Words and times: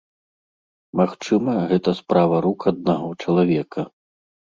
Магчыма, 1.01 1.53
гэта 1.73 1.89
справа 2.01 2.43
рук 2.49 2.59
аднаго 2.75 3.09
чалавека. 3.23 3.91